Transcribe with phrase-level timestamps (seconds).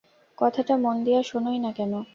[0.37, 1.93] কথাটা মন দিয়া শােনই না কেন?